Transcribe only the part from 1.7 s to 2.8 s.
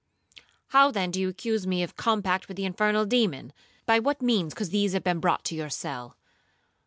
of a compact with the